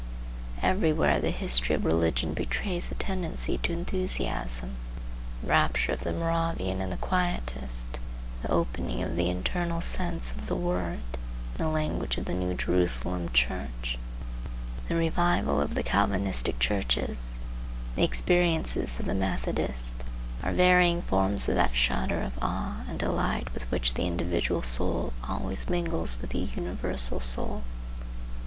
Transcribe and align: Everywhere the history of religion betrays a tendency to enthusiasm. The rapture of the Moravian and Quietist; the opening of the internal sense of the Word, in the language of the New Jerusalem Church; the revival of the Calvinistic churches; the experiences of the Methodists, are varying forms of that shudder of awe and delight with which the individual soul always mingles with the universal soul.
Everywhere 0.63 1.19
the 1.19 1.29
history 1.29 1.75
of 1.75 1.85
religion 1.85 2.33
betrays 2.33 2.89
a 2.89 2.95
tendency 2.95 3.59
to 3.59 3.71
enthusiasm. 3.71 4.77
The 5.43 5.47
rapture 5.49 5.91
of 5.91 5.99
the 5.99 6.11
Moravian 6.11 6.81
and 6.81 6.99
Quietist; 6.99 7.99
the 8.41 8.49
opening 8.49 9.03
of 9.03 9.15
the 9.15 9.29
internal 9.29 9.79
sense 9.79 10.31
of 10.31 10.47
the 10.47 10.55
Word, 10.55 11.01
in 11.59 11.63
the 11.63 11.67
language 11.67 12.17
of 12.17 12.25
the 12.25 12.33
New 12.33 12.55
Jerusalem 12.55 13.29
Church; 13.29 13.99
the 14.87 14.95
revival 14.95 15.61
of 15.61 15.75
the 15.75 15.83
Calvinistic 15.83 16.57
churches; 16.57 17.37
the 17.95 18.03
experiences 18.03 18.99
of 18.99 19.05
the 19.05 19.13
Methodists, 19.13 19.93
are 20.41 20.51
varying 20.51 21.03
forms 21.03 21.47
of 21.47 21.53
that 21.53 21.75
shudder 21.75 22.21
of 22.23 22.39
awe 22.41 22.81
and 22.89 22.97
delight 22.97 23.53
with 23.53 23.69
which 23.69 23.93
the 23.93 24.07
individual 24.07 24.63
soul 24.63 25.13
always 25.29 25.69
mingles 25.69 26.17
with 26.19 26.31
the 26.31 26.39
universal 26.55 27.19
soul. 27.19 27.61